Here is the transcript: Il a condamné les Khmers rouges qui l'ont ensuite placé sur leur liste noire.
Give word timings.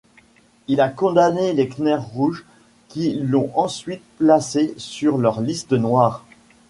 Il 0.67 0.81
a 0.81 0.89
condamné 0.89 1.53
les 1.53 1.69
Khmers 1.69 2.03
rouges 2.13 2.43
qui 2.87 3.19
l'ont 3.19 3.51
ensuite 3.53 4.01
placé 4.17 4.73
sur 4.77 5.19
leur 5.19 5.41
liste 5.41 5.73
noire. 5.73 6.25